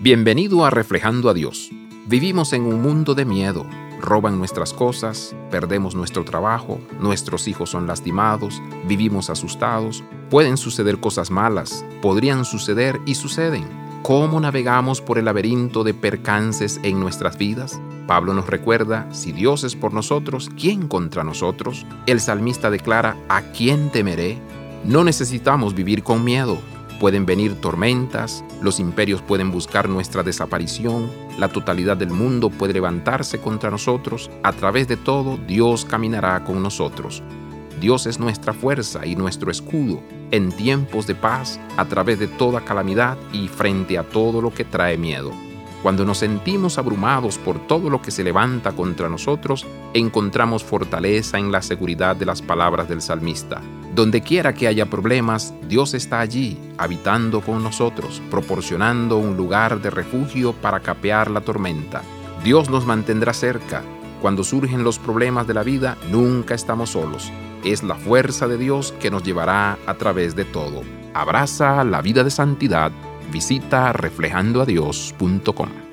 Bienvenido 0.00 0.64
a 0.64 0.70
Reflejando 0.70 1.28
a 1.28 1.34
Dios. 1.34 1.72
Vivimos 2.06 2.52
en 2.52 2.62
un 2.62 2.80
mundo 2.80 3.16
de 3.16 3.24
miedo. 3.24 3.66
Roban 4.00 4.38
nuestras 4.38 4.72
cosas, 4.72 5.34
perdemos 5.50 5.96
nuestro 5.96 6.24
trabajo, 6.24 6.78
nuestros 7.00 7.48
hijos 7.48 7.70
son 7.70 7.88
lastimados, 7.88 8.62
vivimos 8.86 9.28
asustados, 9.28 10.04
pueden 10.30 10.56
suceder 10.56 11.00
cosas 11.00 11.32
malas, 11.32 11.84
podrían 12.00 12.44
suceder 12.44 13.00
y 13.06 13.16
suceden. 13.16 13.64
¿Cómo 14.04 14.38
navegamos 14.38 15.00
por 15.00 15.18
el 15.18 15.24
laberinto 15.24 15.82
de 15.82 15.94
percances 15.94 16.78
en 16.84 17.00
nuestras 17.00 17.36
vidas? 17.36 17.80
Pablo 18.06 18.34
nos 18.34 18.46
recuerda, 18.46 19.12
si 19.12 19.32
Dios 19.32 19.64
es 19.64 19.74
por 19.74 19.92
nosotros, 19.92 20.48
¿quién 20.56 20.86
contra 20.86 21.24
nosotros? 21.24 21.84
El 22.06 22.20
salmista 22.20 22.70
declara, 22.70 23.16
¿a 23.28 23.42
quién 23.50 23.90
temeré? 23.90 24.38
No 24.84 25.02
necesitamos 25.02 25.74
vivir 25.74 26.04
con 26.04 26.22
miedo. 26.22 26.56
Pueden 27.00 27.26
venir 27.26 27.54
tormentas, 27.60 28.44
los 28.60 28.80
imperios 28.80 29.22
pueden 29.22 29.52
buscar 29.52 29.88
nuestra 29.88 30.24
desaparición, 30.24 31.08
la 31.38 31.48
totalidad 31.48 31.96
del 31.96 32.10
mundo 32.10 32.50
puede 32.50 32.72
levantarse 32.72 33.38
contra 33.38 33.70
nosotros. 33.70 34.30
A 34.42 34.52
través 34.52 34.88
de 34.88 34.96
todo, 34.96 35.36
Dios 35.46 35.84
caminará 35.84 36.42
con 36.42 36.60
nosotros. 36.60 37.22
Dios 37.80 38.06
es 38.06 38.18
nuestra 38.18 38.52
fuerza 38.52 39.06
y 39.06 39.14
nuestro 39.14 39.52
escudo 39.52 40.02
en 40.32 40.50
tiempos 40.50 41.06
de 41.06 41.14
paz, 41.14 41.60
a 41.76 41.84
través 41.84 42.18
de 42.18 42.26
toda 42.26 42.64
calamidad 42.64 43.16
y 43.32 43.46
frente 43.46 43.96
a 43.96 44.02
todo 44.02 44.42
lo 44.42 44.52
que 44.52 44.64
trae 44.64 44.98
miedo. 44.98 45.30
Cuando 45.84 46.04
nos 46.04 46.18
sentimos 46.18 46.76
abrumados 46.76 47.38
por 47.38 47.64
todo 47.68 47.88
lo 47.88 48.02
que 48.02 48.10
se 48.10 48.24
levanta 48.24 48.72
contra 48.72 49.08
nosotros, 49.08 49.64
encontramos 49.94 50.64
fortaleza 50.64 51.38
en 51.38 51.52
la 51.52 51.62
seguridad 51.62 52.16
de 52.16 52.26
las 52.26 52.42
palabras 52.42 52.88
del 52.88 53.00
salmista. 53.00 53.62
Donde 53.94 54.20
quiera 54.20 54.54
que 54.54 54.68
haya 54.68 54.86
problemas, 54.86 55.54
Dios 55.68 55.94
está 55.94 56.20
allí, 56.20 56.58
habitando 56.76 57.40
con 57.40 57.62
nosotros, 57.62 58.22
proporcionando 58.30 59.16
un 59.16 59.36
lugar 59.36 59.80
de 59.80 59.90
refugio 59.90 60.52
para 60.52 60.80
capear 60.80 61.30
la 61.30 61.40
tormenta. 61.40 62.02
Dios 62.44 62.70
nos 62.70 62.86
mantendrá 62.86 63.32
cerca. 63.32 63.82
Cuando 64.20 64.44
surgen 64.44 64.84
los 64.84 64.98
problemas 64.98 65.46
de 65.46 65.54
la 65.54 65.62
vida, 65.62 65.96
nunca 66.10 66.54
estamos 66.54 66.90
solos. 66.90 67.32
Es 67.64 67.82
la 67.82 67.96
fuerza 67.96 68.46
de 68.46 68.58
Dios 68.58 68.94
que 69.00 69.10
nos 69.10 69.22
llevará 69.24 69.78
a 69.86 69.94
través 69.94 70.36
de 70.36 70.44
todo. 70.44 70.82
Abraza 71.14 71.82
la 71.84 72.02
vida 72.02 72.22
de 72.22 72.30
santidad 72.30 72.92
Visita 73.30 73.92
reflejandoadios.com. 73.92 75.87